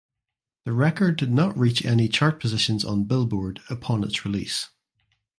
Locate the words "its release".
4.03-4.69